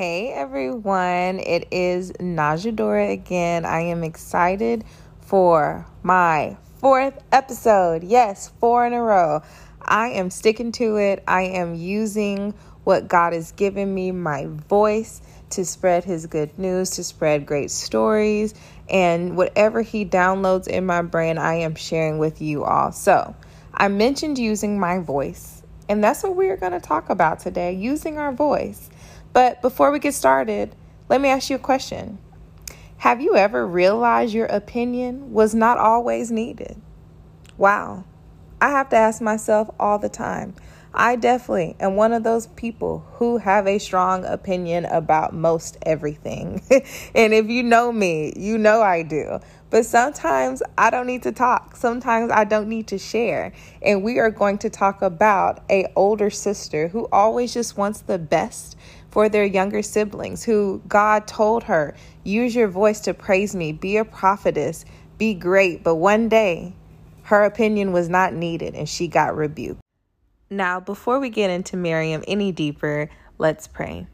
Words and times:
Hey 0.00 0.32
everyone, 0.32 1.40
it 1.40 1.68
is 1.70 2.12
Najadora 2.12 3.12
again. 3.12 3.66
I 3.66 3.80
am 3.80 4.02
excited 4.02 4.82
for 5.20 5.86
my 6.02 6.56
fourth 6.78 7.22
episode. 7.32 8.02
Yes, 8.02 8.50
four 8.60 8.86
in 8.86 8.94
a 8.94 9.02
row. 9.02 9.42
I 9.82 10.12
am 10.12 10.30
sticking 10.30 10.72
to 10.72 10.96
it. 10.96 11.22
I 11.28 11.42
am 11.42 11.74
using 11.74 12.54
what 12.84 13.08
God 13.08 13.34
has 13.34 13.52
given 13.52 13.92
me, 13.92 14.10
my 14.10 14.46
voice, 14.46 15.20
to 15.50 15.66
spread 15.66 16.04
His 16.04 16.24
good 16.24 16.58
news, 16.58 16.88
to 16.92 17.04
spread 17.04 17.44
great 17.44 17.70
stories, 17.70 18.54
and 18.88 19.36
whatever 19.36 19.82
He 19.82 20.06
downloads 20.06 20.66
in 20.66 20.86
my 20.86 21.02
brain, 21.02 21.36
I 21.36 21.56
am 21.56 21.74
sharing 21.74 22.16
with 22.16 22.40
you 22.40 22.64
all. 22.64 22.92
So, 22.92 23.36
I 23.74 23.88
mentioned 23.88 24.38
using 24.38 24.80
my 24.80 25.00
voice, 25.00 25.62
and 25.90 26.02
that's 26.02 26.22
what 26.22 26.36
we 26.36 26.48
are 26.48 26.56
going 26.56 26.72
to 26.72 26.80
talk 26.80 27.10
about 27.10 27.40
today 27.40 27.74
using 27.74 28.16
our 28.16 28.32
voice. 28.32 28.88
But 29.32 29.62
before 29.62 29.90
we 29.90 29.98
get 29.98 30.14
started, 30.14 30.74
let 31.08 31.20
me 31.20 31.28
ask 31.28 31.50
you 31.50 31.56
a 31.56 31.60
question. 31.60 32.18
Have 32.98 33.20
you 33.20 33.36
ever 33.36 33.66
realized 33.66 34.34
your 34.34 34.46
opinion 34.46 35.32
was 35.32 35.54
not 35.54 35.78
always 35.78 36.30
needed? 36.30 36.80
Wow. 37.56 38.04
I 38.60 38.70
have 38.70 38.90
to 38.90 38.96
ask 38.96 39.22
myself 39.22 39.70
all 39.80 39.98
the 39.98 40.10
time. 40.10 40.54
I 40.92 41.14
definitely 41.16 41.76
am 41.78 41.94
one 41.94 42.12
of 42.12 42.24
those 42.24 42.48
people 42.48 43.06
who 43.14 43.38
have 43.38 43.66
a 43.66 43.78
strong 43.78 44.24
opinion 44.24 44.84
about 44.86 45.32
most 45.32 45.78
everything. 45.82 46.62
and 47.14 47.32
if 47.32 47.48
you 47.48 47.62
know 47.62 47.92
me, 47.92 48.32
you 48.36 48.58
know 48.58 48.82
I 48.82 49.02
do. 49.02 49.38
But 49.70 49.86
sometimes 49.86 50.64
I 50.76 50.90
don't 50.90 51.06
need 51.06 51.22
to 51.22 51.32
talk. 51.32 51.76
Sometimes 51.76 52.32
I 52.32 52.42
don't 52.42 52.68
need 52.68 52.88
to 52.88 52.98
share. 52.98 53.52
And 53.80 54.02
we 54.02 54.18
are 54.18 54.30
going 54.30 54.58
to 54.58 54.70
talk 54.70 55.00
about 55.00 55.62
a 55.70 55.86
older 55.94 56.28
sister 56.28 56.88
who 56.88 57.08
always 57.12 57.54
just 57.54 57.76
wants 57.76 58.00
the 58.00 58.18
best 58.18 58.76
for 59.10 59.28
their 59.28 59.44
younger 59.44 59.82
siblings 59.82 60.44
who 60.44 60.82
God 60.88 61.26
told 61.26 61.64
her, 61.64 61.96
use 62.24 62.54
your 62.54 62.68
voice 62.68 63.00
to 63.00 63.14
praise 63.14 63.54
me, 63.54 63.72
be 63.72 63.96
a 63.96 64.04
prophetess, 64.04 64.84
be 65.18 65.34
great. 65.34 65.82
But 65.82 65.96
one 65.96 66.28
day, 66.28 66.74
her 67.24 67.44
opinion 67.44 67.92
was 67.92 68.08
not 68.08 68.32
needed 68.34 68.74
and 68.74 68.88
she 68.88 69.08
got 69.08 69.36
rebuked. 69.36 69.80
Now, 70.48 70.80
before 70.80 71.20
we 71.20 71.30
get 71.30 71.50
into 71.50 71.76
Miriam 71.76 72.24
any 72.26 72.50
deeper, 72.50 73.08
let's 73.38 73.68
pray. 73.68 74.06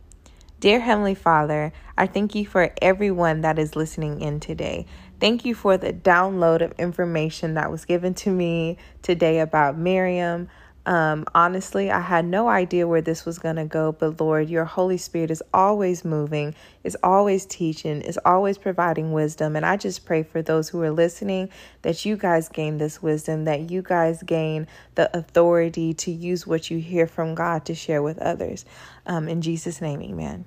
Dear 0.58 0.80
Heavenly 0.80 1.14
Father, 1.14 1.72
I 1.98 2.06
thank 2.06 2.34
you 2.34 2.46
for 2.46 2.72
everyone 2.80 3.42
that 3.42 3.58
is 3.58 3.76
listening 3.76 4.22
in 4.22 4.40
today. 4.40 4.86
Thank 5.20 5.44
you 5.44 5.54
for 5.54 5.76
the 5.76 5.92
download 5.92 6.62
of 6.62 6.72
information 6.78 7.54
that 7.54 7.70
was 7.70 7.84
given 7.84 8.14
to 8.14 8.30
me 8.30 8.78
today 9.02 9.40
about 9.40 9.78
Miriam. 9.78 10.48
Um, 10.86 11.24
honestly, 11.34 11.90
I 11.90 12.00
had 12.00 12.24
no 12.24 12.48
idea 12.48 12.86
where 12.86 13.00
this 13.00 13.26
was 13.26 13.40
going 13.40 13.56
to 13.56 13.64
go, 13.64 13.90
but 13.90 14.20
Lord, 14.20 14.48
your 14.48 14.64
Holy 14.64 14.96
Spirit 14.96 15.32
is 15.32 15.42
always 15.52 16.04
moving, 16.04 16.54
is 16.84 16.96
always 17.02 17.44
teaching, 17.44 18.02
is 18.02 18.18
always 18.24 18.56
providing 18.56 19.12
wisdom. 19.12 19.56
And 19.56 19.66
I 19.66 19.76
just 19.76 20.06
pray 20.06 20.22
for 20.22 20.42
those 20.42 20.68
who 20.68 20.80
are 20.82 20.92
listening 20.92 21.50
that 21.82 22.04
you 22.04 22.16
guys 22.16 22.48
gain 22.48 22.78
this 22.78 23.02
wisdom, 23.02 23.44
that 23.46 23.68
you 23.70 23.82
guys 23.82 24.22
gain 24.22 24.68
the 24.94 25.14
authority 25.16 25.92
to 25.94 26.12
use 26.12 26.46
what 26.46 26.70
you 26.70 26.78
hear 26.78 27.08
from 27.08 27.34
God 27.34 27.64
to 27.64 27.74
share 27.74 28.02
with 28.02 28.18
others. 28.18 28.64
Um, 29.06 29.28
in 29.28 29.42
Jesus' 29.42 29.80
name, 29.80 30.00
amen. 30.00 30.44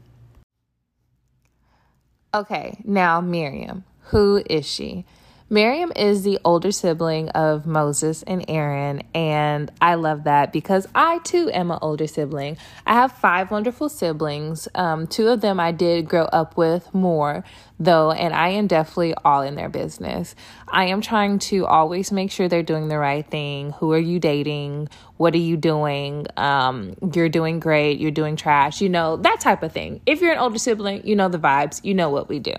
Okay, 2.34 2.80
now 2.86 3.20
Miriam. 3.20 3.84
Who 4.12 4.42
is 4.50 4.66
she? 4.66 5.06
Miriam 5.52 5.92
is 5.96 6.22
the 6.22 6.38
older 6.46 6.72
sibling 6.72 7.30
of 7.30 7.66
Moses 7.66 8.22
and 8.22 8.46
Aaron, 8.48 9.02
and 9.16 9.72
I 9.82 9.96
love 9.96 10.26
that 10.26 10.54
because 10.54 10.88
I 10.94 11.18
too 11.24 11.50
am 11.52 11.72
an 11.72 11.80
older 11.82 12.06
sibling. 12.06 12.58
I 12.86 12.94
have 12.94 13.14
five 13.14 13.50
wonderful 13.50 13.90
siblings. 13.90 14.68
Um, 14.76 15.08
two 15.08 15.28
of 15.30 15.42
them 15.42 15.60
I 15.60 15.72
did 15.72 16.08
grow 16.08 16.26
up 16.26 16.56
with 16.56 16.94
more, 16.94 17.44
though, 17.80 18.12
and 18.12 18.32
I 18.32 18.50
am 18.50 18.68
definitely 18.68 19.16
all 19.26 19.42
in 19.42 19.56
their 19.56 19.70
business. 19.70 20.36
I 20.68 20.86
am 20.86 21.02
trying 21.02 21.40
to 21.40 21.66
always 21.66 22.12
make 22.12 22.30
sure 22.30 22.48
they're 22.48 22.62
doing 22.62 22.88
the 22.88 23.00
right 23.00 23.28
thing. 23.28 23.72
Who 23.80 23.92
are 23.94 23.98
you 23.98 24.20
dating? 24.20 24.90
What 25.18 25.34
are 25.34 25.40
you 25.40 25.58
doing? 25.58 26.28
Um, 26.38 26.96
you're 27.14 27.28
doing 27.28 27.60
great. 27.60 28.00
You're 28.00 28.12
doing 28.12 28.36
trash. 28.36 28.82
You 28.82 28.90
know, 28.90 29.18
that 29.18 29.40
type 29.40 29.64
of 29.64 29.72
thing. 29.72 30.00
If 30.06 30.22
you're 30.22 30.32
an 30.32 30.38
older 30.38 30.60
sibling, 30.60 31.08
you 31.08 31.16
know 31.16 31.28
the 31.28 31.40
vibes. 31.40 31.84
You 31.84 31.96
know 31.96 32.10
what 32.10 32.30
we 32.30 32.38
do. 32.38 32.54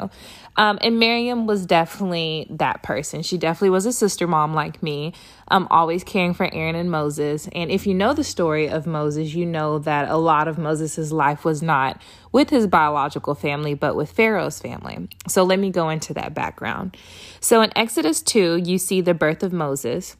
Um, 0.57 0.79
and 0.83 0.99
Miriam 0.99 1.47
was 1.47 1.65
definitely 1.65 2.47
that 2.51 2.83
person. 2.83 3.23
She 3.23 3.39
definitely 3.39 3.71
was 3.71 3.87
a 3.87 3.93
sister 3.93 4.27
mom 4.27 4.53
like 4.53 4.83
me, 4.83 5.15
um, 5.49 5.67
always 5.71 6.05
caring 6.05 6.35
for 6.35 6.53
Aaron 6.53 6.75
and 6.75 6.91
Moses. 6.91 7.49
And 7.53 7.71
if 7.71 7.87
you 7.87 7.95
know 7.95 8.13
the 8.13 8.25
story 8.25 8.69
of 8.69 8.87
Moses, 8.87 9.35
you 9.35 9.47
know 9.47 9.79
that 9.79 10.09
a 10.09 10.17
lot 10.17 10.49
of 10.49 10.59
Moses' 10.59 11.13
life 11.13 11.45
was 11.45 11.63
not 11.63 12.03
with 12.33 12.51
his 12.51 12.67
biological 12.67 13.35
family, 13.35 13.75
but 13.75 13.97
with 13.97 14.11
Pharaoh's 14.11 14.61
family. 14.61 15.09
So 15.29 15.45
let 15.45 15.59
me 15.59 15.71
go 15.71 15.89
into 15.89 16.13
that 16.15 16.35
background. 16.35 16.97
So 17.41 17.63
in 17.63 17.73
Exodus 17.77 18.21
2, 18.21 18.63
you 18.65 18.79
see 18.79 19.01
the 19.01 19.15
birth 19.15 19.43
of 19.43 19.53
Moses. 19.53 20.17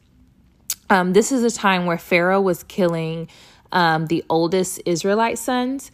Um, 0.89 1.13
this 1.13 1.31
is 1.31 1.43
a 1.43 1.55
time 1.55 1.85
where 1.85 1.97
Pharaoh 1.97 2.41
was 2.41 2.63
killing 2.63 3.29
um, 3.71 4.07
the 4.07 4.23
oldest 4.29 4.81
Israelite 4.85 5.37
sons 5.37 5.91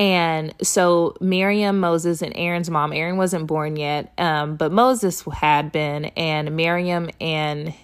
and 0.00 0.54
so 0.62 1.14
Miriam, 1.20 1.78
Moses, 1.78 2.22
and 2.22 2.32
Aaron's 2.34 2.70
mom, 2.70 2.94
Aaron 2.94 3.18
wasn't 3.18 3.46
born 3.46 3.76
yet, 3.76 4.14
um, 4.16 4.56
but 4.56 4.72
Moses 4.72 5.22
had 5.30 5.72
been, 5.72 6.06
and 6.16 6.56
Miriam 6.56 7.10
and 7.20 7.74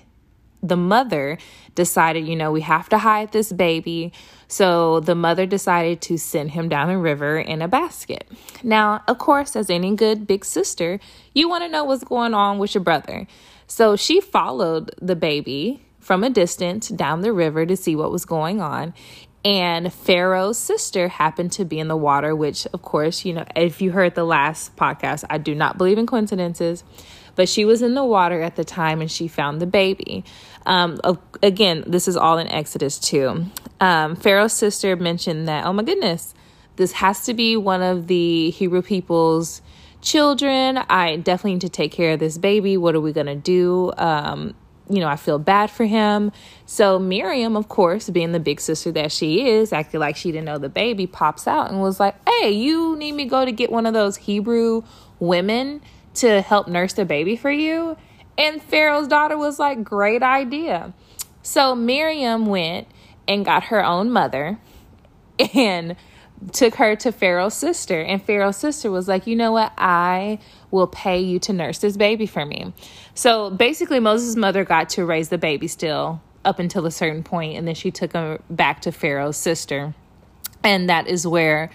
the 0.63 0.79
mother 0.79 1.37
decided, 1.75 2.27
you 2.27 2.35
know, 2.35 2.51
we 2.51 2.63
have 2.63 2.89
to 2.89 2.97
hide 2.97 3.33
this 3.33 3.53
baby. 3.53 4.15
So 4.49 5.01
the 5.01 5.15
mother 5.15 5.45
decided 5.45 6.01
to 6.03 6.17
send 6.17 6.53
him 6.53 6.71
down 6.71 6.89
the 6.89 6.97
river 6.97 7.39
in 7.39 7.61
a 7.61 7.69
basket. 7.69 8.27
Now, 8.65 9.03
of 9.07 9.19
course, 9.19 9.55
as 9.55 9.69
any 9.69 9.95
good 9.95 10.27
big 10.27 10.47
sister, 10.47 10.99
you 11.35 11.51
want 11.51 11.65
to 11.65 11.69
know 11.69 11.85
what's 11.85 12.03
going 12.03 12.33
on 12.33 12.57
with 12.57 12.75
your 12.75 12.83
brother. 12.83 13.27
So 13.67 13.95
she 13.95 14.23
followed 14.23 14.91
the 15.03 15.17
baby 15.17 15.83
from 16.01 16.25
a 16.25 16.31
distance 16.31 16.89
down 16.89 17.21
the 17.21 17.33
river 17.35 17.67
to 17.67 17.77
see 17.77 17.95
what 17.95 18.11
was 18.11 18.25
going 18.25 18.63
on 18.63 18.95
and 19.47 19.93
Pharaoh's 19.93 20.59
sister 20.59 21.07
happened 21.07 21.53
to 21.53 21.65
be 21.65 21.79
in 21.79 21.87
the 21.87 21.97
water, 21.97 22.35
which, 22.35 22.67
of 22.73 22.83
course, 22.83 23.25
you 23.25 23.33
know, 23.33 23.45
if 23.55 23.81
you 23.81 23.93
heard 23.93 24.17
the 24.17 24.25
last 24.25 24.75
podcast, 24.75 25.23
I 25.31 25.39
do 25.39 25.55
not 25.55 25.79
believe 25.79 25.99
in 25.99 26.07
coincidences, 26.07 26.83
but 27.37 27.49
she 27.49 27.65
was 27.65 27.81
in 27.81 27.95
the 27.95 28.03
water 28.05 28.43
at 28.43 28.57
the 28.57 28.65
time 28.65 29.01
and 29.01 29.09
she 29.09 29.29
found 29.29 29.61
the 29.61 29.67
baby. 29.67 30.25
Um, 30.67 30.99
again, 31.45 31.85
this 31.87 32.09
is 32.09 32.17
all 32.17 32.39
in 32.39 32.49
Exodus 32.49 32.99
2. 32.99 33.47
Um, 33.79 34.17
Pharaoh's 34.17 34.53
sister 34.53 34.97
mentioned 34.97 35.47
that, 35.47 35.65
oh 35.65 35.73
my 35.73 35.85
goodness, 35.85 36.35
this 36.75 36.91
has 36.93 37.21
to 37.27 37.33
be 37.33 37.57
one 37.57 37.83
of 37.83 38.09
the 38.09 38.51
Hebrew 38.51 38.83
people's 38.83 39.63
children. 40.03 40.77
I 40.77 41.19
definitely 41.19 41.53
need 41.53 41.61
to 41.61 41.69
take 41.69 41.93
care 41.93 42.15
of 42.15 42.19
this 42.19 42.37
baby. 42.37 42.77
What 42.77 42.97
are 42.97 43.01
we 43.01 43.13
going 43.13 43.27
to 43.27 43.37
do? 43.37 43.93
Um, 43.97 44.57
you 44.89 45.01
know, 45.01 45.09
I 45.09 45.17
feel 45.17 45.39
bad 45.39 45.71
for 45.71 45.85
him. 45.85 46.33
So 46.65 46.99
Miriam, 46.99 47.57
of 47.57 47.69
course, 47.69 48.09
being 48.09 48.33
the 48.33 48.41
big 48.41 48.61
sister 48.61 48.93
that 48.93 49.11
she 49.11 49.49
is, 49.49 49.73
acting 49.73 50.01
like 50.01 50.17
she 50.17 50.31
didn't 50.31 50.45
know 50.45 50.59
the 50.59 50.69
baby, 50.69 51.07
pops 51.07 51.47
out 51.47 51.71
and 51.71 51.81
was 51.81 51.99
like, 51.99 52.15
Hey, 52.29 52.51
you 52.51 52.97
need 52.97 53.13
me 53.13 53.25
go 53.25 53.45
to 53.45 53.53
get 53.53 53.71
one 53.71 53.87
of 53.87 53.95
those 53.95 54.17
Hebrew 54.17 54.83
women 55.19 55.83
to 56.15 56.41
help 56.41 56.69
nurse 56.69 56.93
the 56.93 57.05
baby 57.05 57.37
for 57.37 57.51
you? 57.51 57.97
And 58.39 58.63
Pharaoh's 58.63 59.09
daughter 59.09 59.37
was 59.37 59.59
like, 59.59 59.83
Great 59.83 60.23
idea. 60.23 60.93
So 61.43 61.75
Miriam 61.75 62.47
went 62.47 62.89
and 63.27 63.45
got 63.45 63.65
her 63.65 63.85
own 63.85 64.11
mother 64.11 64.59
and 65.55 65.97
took 66.53 66.75
her 66.77 66.95
to 66.97 67.13
Pharaoh's 67.13 67.55
sister. 67.55 68.01
And 68.01 68.23
Pharaoh's 68.23 68.57
sister 68.57 68.91
was 68.91 69.09
like, 69.09 69.27
You 69.27 69.37
know 69.37 69.53
what? 69.53 69.73
I 69.77 70.39
will 70.77 70.87
pay 70.87 71.19
you 71.19 71.39
to 71.41 71.53
nurse 71.53 71.79
this 71.79 71.97
baby 71.97 72.27
for 72.27 72.45
me. 72.45 72.73
So 73.15 73.51
basically, 73.51 73.99
Moses' 73.99 74.37
mother 74.37 74.65
got 74.65 74.91
to 74.91 75.05
raise 75.05 75.31
the 75.31 75.39
baby 75.39 75.67
still 75.67 76.21
up 76.45 76.59
until 76.59 76.87
a 76.87 76.91
certain 76.91 77.23
point, 77.23 77.57
and 77.57 77.67
then 77.67 77.75
she 77.75 77.91
took 77.91 78.13
him 78.13 78.39
back 78.49 78.83
to 78.83 78.93
Pharaoh's 78.93 79.37
sister. 79.37 79.95
And 80.63 80.89
that 80.89 81.09
is 81.09 81.27
where 81.27 81.71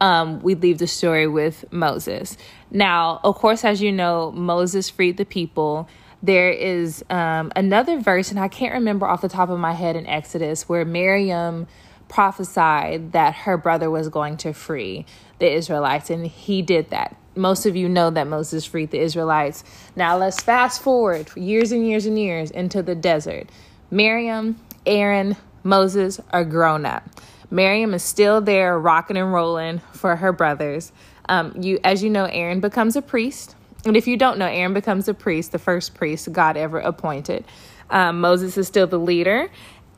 um, 0.00 0.40
we 0.42 0.54
leave 0.54 0.78
the 0.78 0.86
story 0.86 1.26
with 1.26 1.64
Moses. 1.70 2.36
Now, 2.70 3.20
of 3.22 3.36
course, 3.36 3.64
as 3.64 3.82
you 3.82 3.92
know, 3.92 4.32
Moses 4.32 4.88
freed 4.88 5.16
the 5.16 5.24
people. 5.24 5.88
There 6.22 6.50
is 6.50 7.04
um, 7.10 7.52
another 7.56 7.98
verse, 8.00 8.30
and 8.30 8.40
I 8.40 8.48
can't 8.48 8.74
remember 8.74 9.06
off 9.06 9.20
the 9.20 9.28
top 9.28 9.50
of 9.50 9.58
my 9.58 9.72
head 9.72 9.96
in 9.96 10.06
Exodus, 10.06 10.68
where 10.68 10.84
Miriam 10.84 11.66
prophesied 12.08 13.12
that 13.12 13.34
her 13.34 13.56
brother 13.56 13.90
was 13.90 14.08
going 14.08 14.36
to 14.38 14.52
free 14.52 15.06
the 15.38 15.52
Israelites, 15.52 16.10
and 16.10 16.26
he 16.26 16.62
did 16.62 16.90
that. 16.90 17.16
Most 17.36 17.66
of 17.66 17.74
you 17.74 17.88
know 17.88 18.10
that 18.10 18.26
Moses 18.26 18.64
freed 18.64 18.90
the 18.90 19.00
Israelites. 19.00 19.64
Now 19.96 20.16
let's 20.16 20.40
fast 20.40 20.82
forward 20.82 21.28
years 21.36 21.72
and 21.72 21.86
years 21.86 22.06
and 22.06 22.18
years 22.18 22.50
into 22.50 22.82
the 22.82 22.94
desert. 22.94 23.48
Miriam, 23.90 24.60
Aaron, 24.86 25.36
Moses 25.62 26.20
are 26.30 26.44
grown 26.44 26.86
up. 26.86 27.08
Miriam 27.50 27.94
is 27.94 28.02
still 28.02 28.40
there, 28.40 28.78
rocking 28.78 29.16
and 29.16 29.32
rolling 29.32 29.80
for 29.92 30.16
her 30.16 30.32
brothers. 30.32 30.92
Um, 31.28 31.54
you, 31.60 31.78
as 31.82 32.02
you 32.02 32.10
know, 32.10 32.24
Aaron 32.24 32.60
becomes 32.60 32.96
a 32.96 33.02
priest, 33.02 33.56
and 33.84 33.96
if 33.96 34.06
you 34.06 34.16
don't 34.16 34.38
know, 34.38 34.46
Aaron 34.46 34.74
becomes 34.74 35.08
a 35.08 35.14
priest, 35.14 35.52
the 35.52 35.58
first 35.58 35.94
priest 35.94 36.32
God 36.32 36.56
ever 36.56 36.78
appointed. 36.78 37.44
Um, 37.90 38.20
Moses 38.20 38.56
is 38.56 38.66
still 38.66 38.86
the 38.86 38.98
leader, 38.98 39.50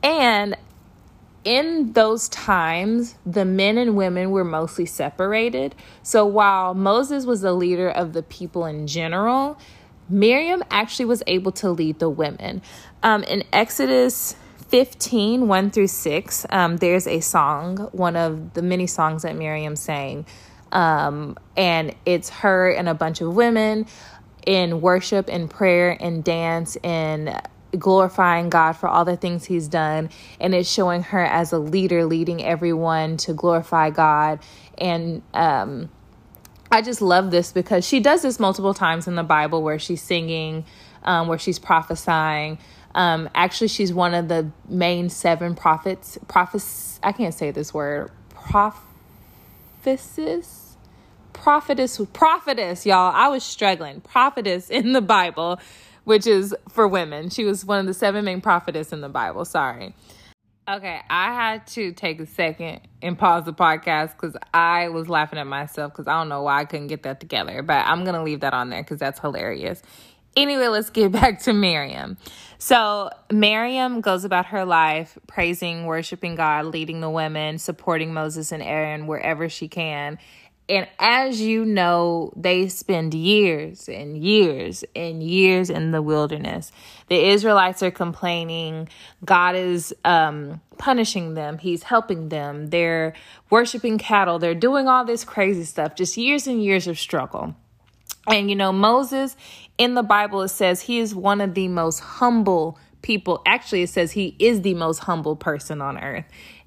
and 0.03 0.55
in 1.43 1.93
those 1.93 2.27
times, 2.29 3.15
the 3.25 3.45
men 3.45 3.77
and 3.77 3.95
women 3.95 4.31
were 4.31 4.43
mostly 4.43 4.85
separated. 4.85 5.75
So 6.03 6.25
while 6.25 6.73
Moses 6.73 7.25
was 7.25 7.41
the 7.41 7.53
leader 7.53 7.89
of 7.89 8.13
the 8.13 8.23
people 8.23 8.65
in 8.65 8.87
general, 8.87 9.57
Miriam 10.09 10.63
actually 10.71 11.05
was 11.05 11.23
able 11.27 11.51
to 11.53 11.69
lead 11.69 11.99
the 11.99 12.09
women. 12.09 12.61
Um, 13.03 13.23
in 13.23 13.43
Exodus 13.53 14.35
15, 14.69 15.47
1 15.47 15.71
through 15.71 15.87
6, 15.87 16.45
um, 16.49 16.77
there's 16.77 17.07
a 17.07 17.19
song, 17.19 17.77
one 17.91 18.15
of 18.15 18.53
the 18.53 18.61
many 18.61 18.87
songs 18.87 19.23
that 19.23 19.35
Miriam 19.35 19.75
sang. 19.75 20.25
Um, 20.71 21.37
and 21.55 21.95
it's 22.05 22.29
her 22.29 22.69
and 22.71 22.89
a 22.89 22.93
bunch 22.93 23.21
of 23.21 23.33
women 23.33 23.85
in 24.45 24.81
worship 24.81 25.29
and 25.29 25.49
prayer 25.49 25.97
and 25.99 26.23
dance 26.23 26.77
and 26.77 27.41
glorifying 27.77 28.49
God 28.49 28.73
for 28.73 28.87
all 28.87 29.05
the 29.05 29.17
things 29.17 29.45
He's 29.45 29.67
done. 29.67 30.09
And 30.39 30.55
it's 30.55 30.69
showing 30.69 31.03
her 31.03 31.23
as 31.23 31.53
a 31.53 31.59
leader, 31.59 32.05
leading 32.05 32.43
everyone 32.43 33.17
to 33.17 33.33
glorify 33.33 33.89
God. 33.89 34.39
And 34.77 35.21
um, 35.33 35.89
I 36.71 36.81
just 36.81 37.01
love 37.01 37.31
this 37.31 37.51
because 37.51 37.85
she 37.85 37.99
does 37.99 38.21
this 38.21 38.39
multiple 38.39 38.73
times 38.73 39.07
in 39.07 39.15
the 39.15 39.23
Bible 39.23 39.63
where 39.63 39.79
she's 39.79 40.01
singing, 40.01 40.65
um, 41.03 41.27
where 41.27 41.37
she's 41.37 41.59
prophesying. 41.59 42.57
Um, 42.95 43.29
actually, 43.35 43.67
she's 43.67 43.93
one 43.93 44.13
of 44.13 44.27
the 44.27 44.49
main 44.67 45.09
seven 45.09 45.55
prophets. 45.55 46.17
Prophets, 46.27 46.99
I 47.03 47.11
can't 47.11 47.33
say 47.33 47.51
this 47.51 47.73
word. 47.73 48.11
Prophecies 48.29 50.67
prophetess 51.37 52.01
prophetess 52.13 52.85
y'all 52.85 53.13
i 53.15 53.27
was 53.27 53.43
struggling 53.43 54.01
prophetess 54.01 54.71
in 54.71 54.91
the 54.91 55.01
bible 55.01 55.59
which 56.07 56.25
is 56.25 56.55
for 56.69 56.87
women. 56.87 57.29
She 57.29 57.43
was 57.43 57.65
one 57.65 57.79
of 57.79 57.85
the 57.85 57.93
seven 57.93 58.23
main 58.23 58.39
prophetess 58.39 58.93
in 58.93 59.01
the 59.01 59.09
Bible. 59.09 59.43
Sorry. 59.43 59.93
Okay, 60.65 61.01
I 61.09 61.33
had 61.33 61.67
to 61.67 61.91
take 61.91 62.21
a 62.21 62.25
second 62.25 62.79
and 63.01 63.19
pause 63.19 63.43
the 63.43 63.51
podcast 63.51 64.13
because 64.13 64.37
I 64.53 64.87
was 64.87 65.09
laughing 65.09 65.37
at 65.37 65.47
myself 65.47 65.91
because 65.91 66.07
I 66.07 66.17
don't 66.17 66.29
know 66.29 66.43
why 66.43 66.61
I 66.61 66.65
couldn't 66.65 66.87
get 66.87 67.03
that 67.03 67.19
together. 67.19 67.61
But 67.61 67.85
I'm 67.85 68.05
going 68.05 68.15
to 68.15 68.23
leave 68.23 68.39
that 68.39 68.53
on 68.53 68.69
there 68.69 68.81
because 68.81 68.99
that's 68.99 69.19
hilarious. 69.19 69.81
Anyway, 70.37 70.67
let's 70.67 70.89
get 70.89 71.11
back 71.11 71.41
to 71.41 71.51
Miriam. 71.51 72.15
So, 72.57 73.09
Miriam 73.29 73.99
goes 73.99 74.23
about 74.23 74.45
her 74.47 74.63
life 74.63 75.17
praising, 75.27 75.87
worshiping 75.87 76.35
God, 76.35 76.67
leading 76.67 77.01
the 77.01 77.09
women, 77.09 77.57
supporting 77.57 78.13
Moses 78.13 78.53
and 78.53 78.63
Aaron 78.63 79.07
wherever 79.07 79.49
she 79.49 79.67
can. 79.67 80.19
And 80.69 80.87
as 80.99 81.39
you 81.39 81.63
know, 81.63 82.33
they 82.35 82.67
spend 82.67 83.13
years 83.13 83.87
and 83.87 84.17
years 84.17 84.83
and 84.95 85.23
years 85.23 85.69
in 85.69 85.91
the 85.91 86.01
wilderness. 86.01 86.71
The 87.07 87.29
Israelites 87.29 87.81
are 87.83 87.91
complaining. 87.91 88.89
God 89.23 89.55
is 89.55 89.95
um, 90.03 90.59
punishing 90.77 91.35
them. 91.35 91.57
He's 91.57 91.83
helping 91.83 92.29
them. 92.29 92.67
They're 92.67 93.13
worshiping 93.49 93.97
cattle. 93.97 94.39
They're 94.39 94.53
doing 94.53 94.89
all 94.89 95.05
this 95.05 95.23
crazy 95.23 95.63
stuff. 95.63 95.95
Just 95.95 96.17
years 96.17 96.47
and 96.47 96.61
years 96.61 96.87
of 96.87 96.99
struggle. 96.99 97.55
And 98.27 98.49
you 98.49 98.55
know, 98.57 98.73
Moses 98.73 99.37
in 99.77 99.93
the 99.93 100.03
Bible, 100.03 100.41
it 100.41 100.49
says 100.49 100.81
he 100.81 100.99
is 100.99 101.15
one 101.15 101.39
of 101.39 101.53
the 101.53 101.67
most 101.67 101.99
humble 101.99 102.77
people. 103.01 103.41
Actually, 103.45 103.83
it 103.83 103.89
says 103.89 104.11
he 104.11 104.35
is 104.39 104.61
the 104.61 104.73
most 104.73 104.99
humble 104.99 105.35
person 105.35 105.81
on 105.81 105.97
earth. 105.97 106.25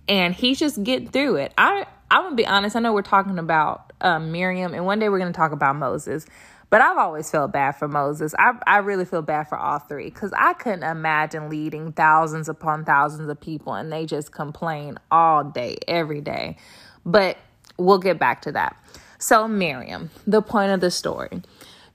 And 0.08 0.35
he's 0.35 0.58
just 0.58 0.82
getting 0.82 1.08
through 1.08 1.37
it. 1.37 1.52
I 1.58 1.87
I'm 2.11 2.25
gonna 2.25 2.37
be 2.37 2.47
honest. 2.47 2.77
I 2.77 2.81
know 2.81 2.93
we're 2.93 3.03
talking 3.03 3.39
about 3.39 3.93
um, 4.01 4.33
Miriam, 4.33 4.75
and 4.75 4.87
one 4.87 4.99
day 4.99 5.09
we're 5.09 5.19
gonna 5.19 5.33
talk 5.33 5.53
about 5.53 5.77
Moses. 5.77 6.27
But 6.71 6.81
I've 6.81 6.99
always 6.99 7.31
felt 7.31 7.53
bad 7.53 7.73
for 7.73 7.89
Moses. 7.89 8.35
I 8.39 8.53
I 8.67 8.79
really 8.79 9.05
feel 9.05 9.23
bad 9.23 9.49
for 9.49 9.59
all 9.59 9.81
three 9.81 10.07
because 10.11 10.33
I 10.37 10.55
couldn't 10.55 10.85
imagine 10.85 11.49
leading 11.51 11.93
thousands 11.93 12.49
upon 12.49 12.85
thousands 12.85 13.29
of 13.29 13.41
people 13.41 13.75
and 13.75 13.93
they 13.93 14.07
just 14.07 14.33
complain 14.33 14.99
all 15.11 15.45
day, 15.45 15.79
every 15.89 16.21
day. 16.21 16.57
But 17.05 17.39
we'll 17.77 17.99
get 17.99 18.19
back 18.19 18.43
to 18.43 18.53
that. 18.53 18.77
So 19.19 19.49
Miriam, 19.49 20.11
the 20.27 20.43
point 20.43 20.73
of 20.73 20.81
the 20.81 20.91
story. 20.91 21.43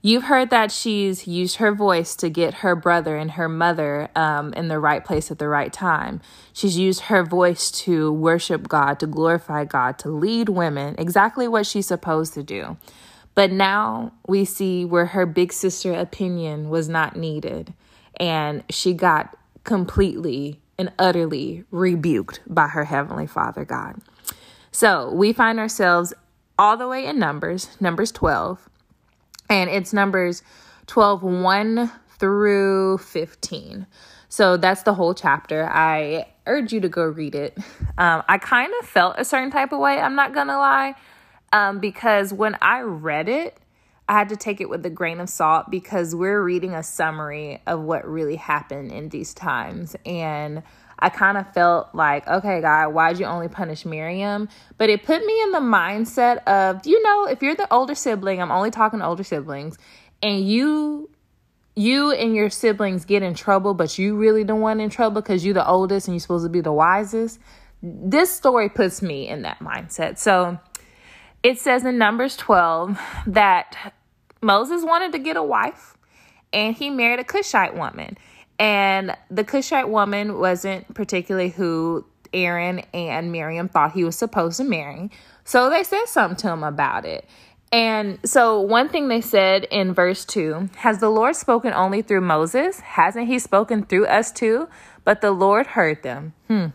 You've 0.06 0.22
heard 0.22 0.50
that 0.50 0.70
she's 0.70 1.26
used 1.26 1.56
her 1.56 1.74
voice 1.74 2.14
to 2.14 2.30
get 2.30 2.54
her 2.54 2.76
brother 2.76 3.16
and 3.16 3.32
her 3.32 3.48
mother 3.48 4.08
um, 4.14 4.52
in 4.52 4.68
the 4.68 4.78
right 4.78 5.04
place 5.04 5.32
at 5.32 5.40
the 5.40 5.48
right 5.48 5.72
time. 5.72 6.20
She's 6.52 6.78
used 6.78 7.00
her 7.00 7.24
voice 7.24 7.72
to 7.72 8.12
worship 8.12 8.68
God, 8.68 9.00
to 9.00 9.08
glorify 9.08 9.64
God, 9.64 9.98
to 9.98 10.10
lead 10.10 10.48
women, 10.48 10.94
exactly 10.96 11.48
what 11.48 11.66
she's 11.66 11.88
supposed 11.88 12.34
to 12.34 12.44
do. 12.44 12.76
But 13.34 13.50
now 13.50 14.12
we 14.28 14.44
see 14.44 14.84
where 14.84 15.06
her 15.06 15.26
big 15.26 15.52
sister 15.52 15.92
opinion 15.92 16.68
was 16.68 16.88
not 16.88 17.16
needed, 17.16 17.74
and 18.20 18.62
she 18.70 18.94
got 18.94 19.36
completely 19.64 20.60
and 20.78 20.92
utterly 21.00 21.64
rebuked 21.72 22.42
by 22.46 22.68
her 22.68 22.84
Heavenly 22.84 23.26
Father 23.26 23.64
God. 23.64 24.00
So 24.70 25.12
we 25.12 25.32
find 25.32 25.58
ourselves 25.58 26.14
all 26.56 26.76
the 26.76 26.86
way 26.86 27.06
in 27.06 27.18
Numbers, 27.18 27.76
Numbers 27.80 28.12
12 28.12 28.68
and 29.48 29.70
it's 29.70 29.92
numbers 29.92 30.42
12 30.86 31.22
1 31.22 31.90
through 32.18 32.98
15 32.98 33.86
so 34.28 34.56
that's 34.56 34.82
the 34.82 34.92
whole 34.92 35.14
chapter. 35.14 35.66
I 35.66 36.26
urge 36.46 36.72
you 36.72 36.80
to 36.80 36.88
go 36.88 37.04
read 37.04 37.34
it. 37.34 37.56
Um, 37.98 38.22
i 38.28 38.36
kind 38.38 38.72
of 38.80 38.86
felt 38.86 39.14
a 39.18 39.24
certain 39.24 39.50
type 39.50 39.72
of 39.72 39.78
way 39.78 39.98
i'm 39.98 40.14
not 40.14 40.34
gonna 40.34 40.58
lie 40.58 40.94
um, 41.52 41.80
because 41.80 42.32
when 42.32 42.58
i 42.60 42.80
read 42.80 43.28
it 43.28 43.56
i 44.08 44.12
had 44.12 44.28
to 44.28 44.36
take 44.36 44.60
it 44.60 44.68
with 44.68 44.84
a 44.84 44.90
grain 44.90 45.18
of 45.20 45.30
salt 45.30 45.70
because 45.70 46.14
we're 46.14 46.42
reading 46.42 46.74
a 46.74 46.82
summary 46.82 47.62
of 47.66 47.80
what 47.80 48.06
really 48.06 48.36
happened 48.36 48.92
in 48.92 49.08
these 49.08 49.32
times. 49.32 49.96
And 50.04 50.62
I 50.98 51.10
kind 51.10 51.36
of 51.36 51.52
felt 51.52 51.94
like, 51.94 52.26
okay, 52.26 52.60
God, 52.60 52.88
why'd 52.88 53.18
you 53.18 53.26
only 53.26 53.48
punish 53.48 53.84
Miriam? 53.84 54.48
But 54.78 54.88
it 54.88 55.04
put 55.04 55.24
me 55.24 55.42
in 55.42 55.52
the 55.52 55.58
mindset 55.58 56.42
of, 56.44 56.86
you 56.86 57.02
know, 57.02 57.26
if 57.26 57.42
you're 57.42 57.54
the 57.54 57.70
older 57.72 57.94
sibling, 57.94 58.40
I'm 58.40 58.50
only 58.50 58.70
talking 58.70 59.02
older 59.02 59.24
siblings, 59.24 59.76
and 60.22 60.48
you 60.48 61.10
you 61.76 62.10
and 62.10 62.34
your 62.34 62.48
siblings 62.48 63.04
get 63.04 63.22
in 63.22 63.34
trouble, 63.34 63.74
but 63.74 63.98
you 63.98 64.16
really 64.16 64.42
the 64.42 64.56
one 64.56 64.80
in 64.80 64.88
trouble 64.88 65.20
because 65.20 65.44
you're 65.44 65.54
the 65.54 65.68
oldest 65.68 66.08
and 66.08 66.14
you're 66.14 66.20
supposed 66.20 66.46
to 66.46 66.48
be 66.48 66.62
the 66.62 66.72
wisest. 66.72 67.38
This 67.82 68.32
story 68.32 68.70
puts 68.70 69.02
me 69.02 69.28
in 69.28 69.42
that 69.42 69.58
mindset. 69.58 70.18
So 70.18 70.58
it 71.42 71.58
says 71.60 71.84
in 71.84 71.98
Numbers 71.98 72.34
12 72.38 72.98
that 73.26 73.94
Moses 74.40 74.82
wanted 74.84 75.12
to 75.12 75.18
get 75.18 75.36
a 75.36 75.42
wife 75.42 75.98
and 76.52 76.74
he 76.74 76.88
married 76.88 77.20
a 77.20 77.24
Cushite 77.24 77.76
woman. 77.76 78.16
And 78.58 79.16
the 79.30 79.44
Cushite 79.44 79.88
woman 79.88 80.38
wasn't 80.38 80.92
particularly 80.94 81.50
who 81.50 82.06
Aaron 82.32 82.80
and 82.92 83.32
Miriam 83.32 83.68
thought 83.68 83.92
he 83.92 84.04
was 84.04 84.16
supposed 84.16 84.56
to 84.58 84.64
marry. 84.64 85.10
So 85.44 85.70
they 85.70 85.84
said 85.84 86.06
something 86.06 86.36
to 86.38 86.48
him 86.48 86.64
about 86.64 87.04
it. 87.04 87.28
And 87.72 88.18
so, 88.24 88.60
one 88.60 88.88
thing 88.88 89.08
they 89.08 89.20
said 89.20 89.64
in 89.64 89.92
verse 89.92 90.24
2 90.24 90.70
Has 90.76 90.98
the 90.98 91.10
Lord 91.10 91.34
spoken 91.34 91.72
only 91.72 92.00
through 92.00 92.20
Moses? 92.20 92.80
Hasn't 92.80 93.26
he 93.26 93.38
spoken 93.38 93.84
through 93.84 94.06
us 94.06 94.30
too? 94.30 94.68
But 95.04 95.20
the 95.20 95.32
Lord 95.32 95.66
heard 95.66 96.02
them. 96.02 96.32
Hmm. 96.48 96.66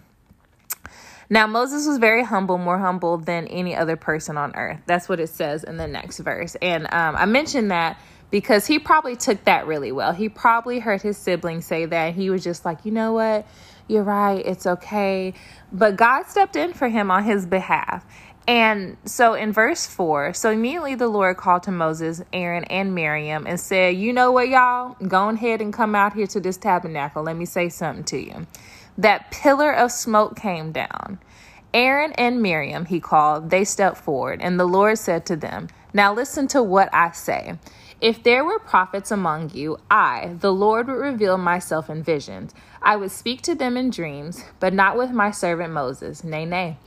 Now, 1.30 1.48
Moses 1.48 1.88
was 1.88 1.98
very 1.98 2.26
humble, 2.26 2.58
more 2.58 2.78
humble 2.78 3.18
than 3.18 3.48
any 3.48 3.74
other 3.74 3.96
person 3.96 4.36
on 4.38 4.54
earth. 4.56 4.82
That's 4.86 5.08
what 5.08 5.22
it 5.22 5.30
says 5.30 5.64
in 5.64 5.78
the 5.78 5.88
next 5.88 6.20
verse. 6.20 6.56
And 6.62 6.94
um, 6.94 7.16
I 7.16 7.26
mentioned 7.26 7.72
that 7.72 7.98
because 8.32 8.66
he 8.66 8.80
probably 8.80 9.16
took 9.16 9.44
that 9.44 9.68
really 9.68 9.92
well. 9.92 10.14
He 10.14 10.30
probably 10.30 10.80
heard 10.80 11.02
his 11.02 11.18
siblings 11.18 11.66
say 11.66 11.86
that. 11.86 12.16
He 12.16 12.30
was 12.30 12.44
just 12.44 12.66
like, 12.66 12.86
you 12.86 12.92
know 12.92 13.14
what? 13.14 13.46
You're 13.88 14.04
right. 14.04 14.44
It's 14.46 14.66
okay. 14.66 15.34
But 15.72 15.98
God 15.98 16.24
stepped 16.28 16.56
in 16.56 16.74
for 16.74 16.88
him 16.88 17.12
on 17.12 17.26
his 17.26 17.46
behalf. 17.46 18.06
And 18.48 18.98
so 19.06 19.34
in 19.34 19.52
verse 19.52 19.86
4, 19.86 20.34
so 20.34 20.50
immediately 20.50 20.96
the 20.96 21.08
Lord 21.08 21.38
called 21.38 21.64
to 21.64 21.72
Moses, 21.72 22.24
Aaron, 22.34 22.64
and 22.66 22.96
Miriam 22.96 23.46
and 23.46 23.60
said, 23.60 23.96
You 23.98 24.14
know 24.14 24.32
what, 24.32 24.50
y'all? 24.50 24.96
Go 25.08 25.30
ahead 25.30 25.62
and 25.62 25.72
come 25.72 25.94
out 25.94 26.14
here 26.14 26.28
to 26.28 26.40
this 26.40 26.58
tabernacle. 26.58 27.24
Let 27.24 27.36
me 27.36 27.46
say 27.46 27.70
something 27.70 28.04
to 28.06 28.18
you. 28.18 28.48
That 28.98 29.32
pillar 29.32 29.72
of 29.72 29.92
smoke 29.92 30.36
came 30.36 30.72
down. 30.72 31.20
Aaron 31.74 32.12
and 32.14 32.42
Miriam, 32.42 32.86
he 32.86 33.00
called, 33.00 33.50
they 33.50 33.64
stepped 33.64 33.98
forward, 33.98 34.42
and 34.42 34.60
the 34.60 34.66
Lord 34.66 34.98
said 34.98 35.26
to 35.28 35.36
them, 35.36 35.70
Now 35.94 36.14
listen 36.14 36.48
to 36.50 36.62
what 36.62 36.90
I 36.94 37.12
say. 37.12 37.58
If 38.02 38.24
there 38.24 38.44
were 38.44 38.58
prophets 38.58 39.12
among 39.12 39.52
you, 39.52 39.78
I, 39.92 40.36
the 40.40 40.52
Lord, 40.52 40.88
would 40.88 40.94
reveal 40.94 41.38
myself 41.38 41.88
in 41.88 42.02
visions. 42.02 42.52
I 42.82 42.96
would 42.96 43.12
speak 43.12 43.44
to 43.44 43.54
them 43.54 43.78
in 43.78 43.92
dreams, 43.92 44.44
but 44.60 44.74
not 44.74 44.98
with 44.98 45.12
my 45.12 45.30
servant 45.30 45.72
Moses. 45.72 46.24
Nay, 46.24 46.46
nay. 46.46 46.78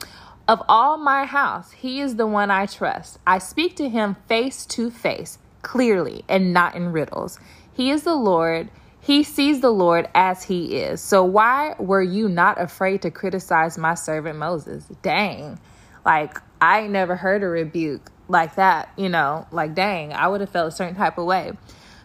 Of 0.49 0.61
all 0.69 0.99
my 0.99 1.25
house, 1.25 1.71
he 1.71 2.01
is 2.01 2.17
the 2.17 2.27
one 2.27 2.51
I 2.51 2.67
trust. 2.67 3.21
I 3.25 3.39
speak 3.39 3.77
to 3.77 3.89
him 3.89 4.17
face 4.27 4.67
to 4.67 4.91
face, 4.91 5.39
clearly, 5.63 6.25
and 6.29 6.53
not 6.53 6.75
in 6.75 6.91
riddles. 6.91 7.39
He 7.73 7.91
is 7.91 8.03
the 8.03 8.17
Lord. 8.17 8.69
He 9.01 9.23
sees 9.23 9.61
the 9.61 9.71
Lord 9.71 10.09
as 10.17 10.43
he 10.43 10.79
is. 10.79 11.01
So 11.01 11.23
why 11.23 11.77
were 11.79 12.03
you 12.03 12.29
not 12.29 12.61
afraid 12.61 13.03
to 13.03 13.13
criticize 13.13 13.79
my 13.79 13.95
servant 13.95 14.41
Moses? 14.41 14.85
Dang. 15.03 15.61
Like, 16.05 16.41
I 16.61 16.89
never 16.89 17.15
heard 17.15 17.45
a 17.45 17.49
rebuke 17.49 18.11
like 18.29 18.57
that, 18.57 18.91
you 18.97 19.09
know, 19.09 19.47
like 19.51 19.75
dang, 19.75 20.13
I 20.13 20.29
would 20.29 20.41
have 20.41 20.51
felt 20.51 20.69
a 20.69 20.77
certain 20.77 20.95
type 20.95 21.19
of 21.19 21.27
way. 21.27 21.53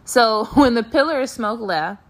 So 0.06 0.46
when 0.54 0.74
the 0.74 0.84
pillar 0.84 1.22
of 1.22 1.30
smoke 1.30 1.60
left, 1.60 2.02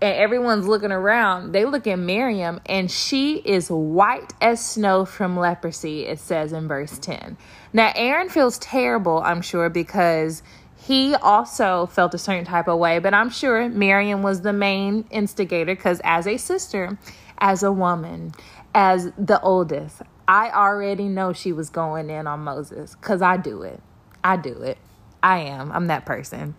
and 0.00 0.14
everyone's 0.14 0.66
looking 0.66 0.92
around, 0.92 1.52
they 1.52 1.64
look 1.64 1.86
at 1.86 1.98
Miriam 1.98 2.60
and 2.66 2.90
she 2.90 3.38
is 3.38 3.68
white 3.68 4.32
as 4.40 4.64
snow 4.64 5.04
from 5.04 5.36
leprosy, 5.36 6.06
it 6.06 6.20
says 6.20 6.52
in 6.52 6.68
verse 6.68 6.98
10. 6.98 7.36
Now, 7.72 7.92
Aaron 7.96 8.28
feels 8.28 8.58
terrible, 8.58 9.20
I'm 9.22 9.42
sure, 9.42 9.68
because 9.68 10.42
he 10.76 11.14
also 11.16 11.86
felt 11.86 12.14
a 12.14 12.18
certain 12.18 12.44
type 12.44 12.68
of 12.68 12.78
way, 12.78 12.98
but 12.98 13.12
I'm 13.12 13.30
sure 13.30 13.68
Miriam 13.68 14.22
was 14.22 14.42
the 14.42 14.52
main 14.52 15.04
instigator 15.10 15.74
because, 15.74 16.00
as 16.04 16.26
a 16.26 16.36
sister, 16.36 16.96
as 17.38 17.62
a 17.62 17.72
woman, 17.72 18.32
as 18.74 19.10
the 19.18 19.40
oldest, 19.40 20.02
I 20.28 20.50
already 20.50 21.08
know 21.08 21.32
she 21.32 21.52
was 21.52 21.70
going 21.70 22.10
in 22.10 22.26
on 22.26 22.40
Moses 22.40 22.94
because 22.94 23.22
I 23.22 23.38
do 23.38 23.62
it. 23.62 23.80
I 24.22 24.36
do 24.36 24.62
it. 24.62 24.76
I 25.22 25.38
am. 25.38 25.72
I'm 25.72 25.86
that 25.86 26.04
person. 26.04 26.54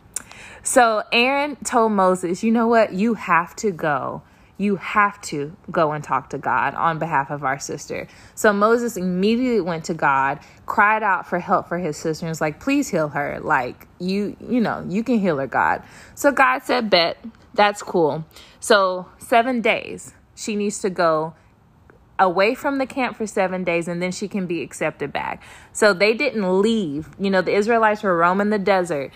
So 0.63 1.03
Aaron 1.11 1.55
told 1.57 1.91
Moses, 1.91 2.43
you 2.43 2.51
know 2.51 2.67
what? 2.67 2.93
You 2.93 3.13
have 3.13 3.55
to 3.57 3.71
go. 3.71 4.23
You 4.57 4.75
have 4.77 5.21
to 5.21 5.55
go 5.71 5.91
and 5.91 6.03
talk 6.03 6.31
to 6.31 6.37
God 6.37 6.73
on 6.73 6.99
behalf 6.99 7.29
of 7.29 7.43
our 7.43 7.59
sister. 7.59 8.07
So 8.35 8.51
Moses 8.51 8.97
immediately 8.97 9.61
went 9.61 9.85
to 9.85 9.93
God, 9.93 10.39
cried 10.65 11.03
out 11.03 11.27
for 11.27 11.39
help 11.39 11.69
for 11.69 11.77
his 11.77 11.95
sister, 11.95 12.25
and 12.25 12.31
was 12.31 12.41
like, 12.41 12.59
please 12.59 12.89
heal 12.89 13.09
her. 13.09 13.39
Like, 13.39 13.87
you, 13.99 14.35
you 14.41 14.59
know, 14.59 14.83
you 14.89 15.03
can 15.03 15.19
heal 15.19 15.37
her, 15.37 15.47
God. 15.47 15.83
So 16.15 16.31
God 16.31 16.63
said, 16.63 16.89
bet, 16.89 17.23
that's 17.53 17.81
cool. 17.81 18.25
So 18.59 19.07
seven 19.19 19.61
days, 19.61 20.13
she 20.35 20.55
needs 20.55 20.79
to 20.79 20.89
go 20.89 21.35
away 22.19 22.53
from 22.53 22.77
the 22.77 22.85
camp 22.85 23.17
for 23.17 23.25
seven 23.25 23.63
days 23.63 23.87
and 23.87 24.01
then 24.01 24.11
she 24.11 24.27
can 24.27 24.45
be 24.45 24.61
accepted 24.61 25.11
back. 25.11 25.41
So 25.73 25.93
they 25.93 26.13
didn't 26.13 26.61
leave. 26.61 27.09
You 27.19 27.29
know, 27.29 27.41
the 27.41 27.53
Israelites 27.53 28.03
were 28.03 28.15
roaming 28.15 28.49
the 28.49 28.59
desert 28.59 29.11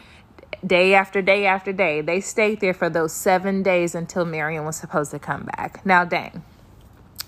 day 0.66 0.94
after 0.94 1.22
day 1.22 1.46
after 1.46 1.74
day. 1.74 2.02
They 2.02 2.22
stayed 2.22 2.62
there 2.62 2.74
for 2.74 2.90
those 2.90 3.14
seven 3.14 3.64
days 3.64 3.96
until 3.96 4.26
Miriam 4.26 4.66
was 4.66 4.78
supposed 4.78 5.12
to 5.12 5.20
come 5.20 5.44
back. 5.58 5.86
Now, 5.86 6.06
dang, 6.06 6.44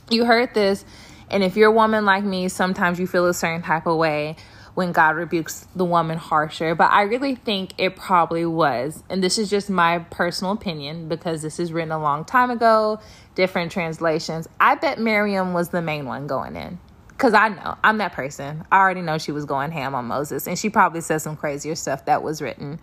you 0.10 0.26
heard 0.26 0.54
this, 0.54 0.86
and 1.30 1.44
if 1.44 1.58
you're 1.58 1.70
a 1.70 1.74
woman 1.74 2.06
like 2.06 2.24
me, 2.24 2.48
sometimes 2.48 3.00
you 3.00 3.08
feel 3.08 3.26
a 3.26 3.34
certain 3.34 3.62
type 3.62 3.88
of 3.88 3.98
way 3.98 4.36
when 4.76 4.92
God 4.92 5.16
rebukes 5.16 5.68
the 5.76 5.86
woman 5.86 6.18
harsher. 6.18 6.76
But 6.76 6.92
I 6.92 7.04
really 7.04 7.36
think 7.36 7.74
it 7.78 7.96
probably 7.96 8.46
was, 8.46 9.04
and 9.10 9.24
this 9.24 9.38
is 9.38 9.50
just 9.50 9.70
my 9.70 10.00
personal 10.00 10.54
opinion 10.54 11.10
because 11.10 11.42
this 11.42 11.60
is 11.60 11.74
written 11.74 11.92
a 11.92 12.00
long 12.00 12.26
time 12.26 12.52
ago, 12.52 13.00
different 13.34 13.72
translations. 13.72 14.48
I 14.60 14.76
bet 14.76 15.00
Miriam 15.00 15.54
was 15.54 15.70
the 15.70 15.82
main 15.82 16.06
one 16.06 16.28
going 16.28 16.56
in. 16.56 16.80
Because 17.08 17.34
I 17.34 17.48
know, 17.48 17.78
I'm 17.82 18.00
that 18.00 18.12
person. 18.12 18.66
I 18.70 18.78
already 18.78 19.02
know 19.02 19.18
she 19.18 19.32
was 19.32 19.46
going 19.46 19.72
ham 19.72 19.96
on 19.96 20.04
Moses, 20.04 20.48
and 20.48 20.60
she 20.60 20.70
probably 20.70 21.00
said 21.00 21.20
some 21.20 21.38
crazier 21.38 21.74
stuff 21.74 22.04
that 22.06 22.22
was 22.22 22.42
written. 22.42 22.78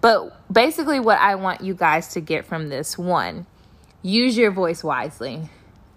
But 0.00 0.52
basically, 0.52 1.00
what 1.00 1.18
I 1.18 1.34
want 1.34 1.62
you 1.62 1.74
guys 1.74 2.06
to 2.14 2.20
get 2.20 2.46
from 2.46 2.68
this 2.68 2.96
one, 2.96 3.46
use 4.00 4.36
your 4.36 4.52
voice 4.52 4.84
wisely. 4.84 5.48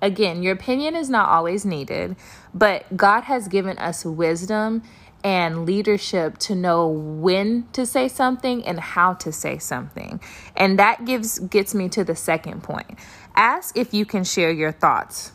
Again, 0.02 0.42
your 0.42 0.54
opinion 0.54 0.96
is 0.96 1.12
not 1.12 1.30
always 1.30 1.64
needed, 1.64 2.16
but 2.56 2.98
God 2.98 3.22
has 3.22 3.48
given 3.48 3.78
us 3.78 4.04
wisdom 4.04 4.82
and 5.26 5.66
leadership 5.66 6.38
to 6.38 6.56
know 6.56 6.88
when 6.88 7.68
to 7.74 7.86
say 7.86 8.08
something 8.08 8.64
and 8.66 8.80
how 8.80 9.14
to 9.16 9.32
say 9.32 9.58
something. 9.58 10.22
And 10.56 10.80
that 10.80 11.04
gives 11.04 11.40
gets 11.40 11.74
me 11.74 11.90
to 11.90 12.04
the 12.04 12.16
second 12.16 12.64
point. 12.64 12.98
Ask 13.36 13.76
if 13.76 13.94
you 13.94 14.06
can 14.06 14.24
share 14.24 14.52
your 14.52 14.72
thoughts 14.72 15.34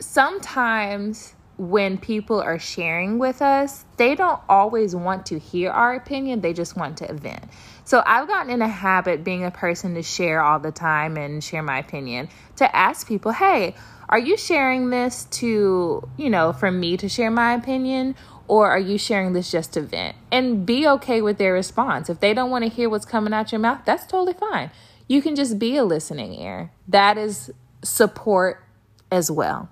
sometimes 0.00 1.34
when 1.58 1.98
people 1.98 2.40
are 2.40 2.58
sharing 2.58 3.18
with 3.18 3.42
us, 3.42 3.84
they 3.96 4.14
don't 4.14 4.40
always 4.48 4.94
want 4.94 5.26
to 5.26 5.38
hear 5.38 5.70
our 5.70 5.94
opinion, 5.94 6.40
they 6.40 6.52
just 6.52 6.76
want 6.76 6.98
to 6.98 7.12
vent. 7.12 7.44
So 7.84 8.02
I've 8.06 8.28
gotten 8.28 8.50
in 8.50 8.62
a 8.62 8.68
habit 8.68 9.24
being 9.24 9.44
a 9.44 9.50
person 9.50 9.94
to 9.94 10.02
share 10.02 10.40
all 10.40 10.60
the 10.60 10.70
time 10.70 11.16
and 11.16 11.42
share 11.42 11.62
my 11.62 11.78
opinion 11.78 12.28
to 12.56 12.76
ask 12.76 13.08
people, 13.08 13.32
hey, 13.32 13.74
are 14.08 14.18
you 14.18 14.36
sharing 14.36 14.90
this 14.90 15.24
to, 15.24 16.08
you 16.16 16.30
know, 16.30 16.52
for 16.52 16.70
me 16.70 16.96
to 16.96 17.08
share 17.08 17.30
my 17.30 17.54
opinion? 17.54 18.14
Or 18.46 18.70
are 18.70 18.78
you 18.78 18.96
sharing 18.96 19.34
this 19.34 19.50
just 19.50 19.74
to 19.74 19.82
vent? 19.82 20.16
And 20.32 20.64
be 20.64 20.88
okay 20.88 21.20
with 21.20 21.36
their 21.36 21.52
response. 21.52 22.08
If 22.08 22.20
they 22.20 22.32
don't 22.32 22.50
want 22.50 22.64
to 22.64 22.70
hear 22.70 22.88
what's 22.88 23.04
coming 23.04 23.34
out 23.34 23.52
your 23.52 23.58
mouth, 23.58 23.80
that's 23.84 24.06
totally 24.06 24.32
fine. 24.32 24.70
You 25.06 25.20
can 25.20 25.36
just 25.36 25.58
be 25.58 25.76
a 25.76 25.84
listening 25.84 26.32
ear. 26.34 26.72
That 26.86 27.18
is 27.18 27.50
support 27.82 28.64
as 29.10 29.30
well. 29.30 29.68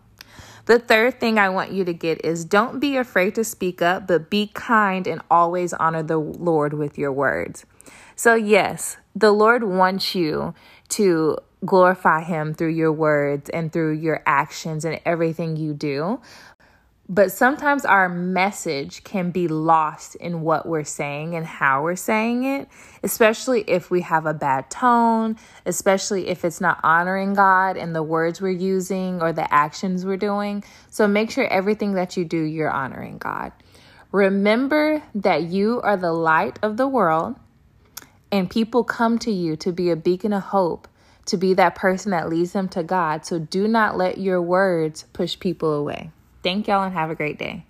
The 0.67 0.81
third 0.81 1.21
thing 1.21 1.39
I 1.39 1.49
want 1.49 1.71
you 1.71 1.85
to 1.85 1.93
get 1.93 2.25
is 2.25 2.45
don't 2.45 2.81
be 2.81 2.97
afraid 2.97 3.37
to 3.37 3.45
speak 3.45 3.81
up, 3.81 4.09
but 4.09 4.29
be 4.29 4.51
kind 4.53 5.07
and 5.07 5.23
always 5.31 5.73
honor 5.73 6.03
the 6.03 6.19
Lord 6.19 6.75
with 6.75 6.99
your 6.99 7.13
words. 7.13 7.65
So, 8.17 8.35
yes, 8.35 8.97
the 9.15 9.31
Lord 9.31 9.63
wants 9.63 10.17
you 10.17 10.55
to 10.91 11.39
glorify 11.65 12.23
Him 12.23 12.53
through 12.53 12.71
your 12.71 12.93
words 12.93 13.49
and 13.51 13.73
through 13.73 13.93
your 13.93 14.23
actions 14.27 14.85
and 14.85 15.01
everything 15.05 15.57
you 15.57 15.73
do. 15.73 16.21
But 17.09 17.31
sometimes 17.31 17.85
our 17.85 18.09
message 18.09 19.05
can 19.05 19.31
be 19.31 19.47
lost 19.47 20.17
in 20.17 20.41
what 20.41 20.67
we're 20.67 20.83
saying 20.83 21.37
and 21.37 21.47
how 21.47 21.85
we're 21.85 21.95
saying 21.95 22.43
it, 22.43 22.69
especially 23.05 23.61
if 23.69 23.93
we 23.93 24.01
have 24.01 24.27
a 24.27 24.35
bad 24.35 24.71
tone, 24.71 25.37
especially 25.65 26.27
if 26.27 26.45
it's 26.45 26.61
not 26.61 26.81
honoring 26.83 27.35
God 27.35 27.77
and 27.77 27.95
the 27.95 28.03
words 28.03 28.41
we're 28.41 28.51
using 28.51 29.23
or 29.23 29.33
the 29.33 29.53
actions 29.55 30.05
we're 30.05 30.17
doing. 30.17 30.65
So 30.91 31.07
make 31.07 31.31
sure 31.31 31.47
everything 31.47 31.93
that 31.95 32.17
you 32.17 32.25
do, 32.25 32.43
you're 32.43 32.73
honoring 32.73 33.19
God. 33.19 33.53
Remember 34.11 35.01
that 35.15 35.45
you 35.45 35.81
are 35.83 35.97
the 35.97 36.13
light 36.13 36.59
of 36.61 36.77
the 36.77 36.89
world, 36.89 37.37
and 38.33 38.51
people 38.51 38.83
come 38.83 39.19
to 39.21 39.31
you 39.31 39.55
to 39.57 39.71
be 39.71 39.91
a 39.91 39.97
beacon 39.97 40.33
of 40.33 40.43
hope, 40.43 40.89
to 41.27 41.37
be 41.37 41.55
that 41.55 41.77
person 41.77 42.11
that 42.11 42.29
leads 42.29 42.53
them 42.53 42.69
to 42.71 42.83
God. 42.83 43.25
So 43.25 43.39
do 43.39 43.69
not 43.69 43.97
let 43.97 44.19
your 44.19 44.43
words 44.43 45.05
push 45.13 45.39
people 45.39 45.73
away. 45.73 46.11
Thank 46.47 46.69
y'all 46.69 46.85
and 46.85 46.95
have 46.95 47.11
a 47.11 47.17
great 47.17 47.41
day. 47.41 47.65